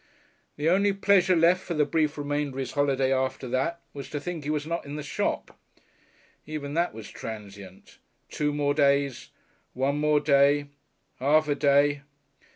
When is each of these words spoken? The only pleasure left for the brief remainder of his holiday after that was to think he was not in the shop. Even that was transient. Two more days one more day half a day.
The 0.55 0.67
only 0.67 0.93
pleasure 0.93 1.35
left 1.35 1.61
for 1.61 1.75
the 1.75 1.85
brief 1.85 2.17
remainder 2.17 2.55
of 2.55 2.57
his 2.57 2.71
holiday 2.71 3.13
after 3.13 3.47
that 3.49 3.81
was 3.93 4.09
to 4.09 4.19
think 4.19 4.43
he 4.43 4.49
was 4.49 4.65
not 4.65 4.83
in 4.83 4.95
the 4.95 5.03
shop. 5.03 5.55
Even 6.47 6.73
that 6.73 6.91
was 6.95 7.07
transient. 7.11 7.99
Two 8.27 8.51
more 8.51 8.73
days 8.73 9.29
one 9.75 9.99
more 9.99 10.19
day 10.19 10.69
half 11.19 11.47
a 11.47 11.53
day. 11.53 12.01